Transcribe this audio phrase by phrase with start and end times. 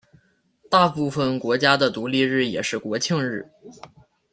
[0.67, 3.51] 大部分国家的独立日也是国庆日。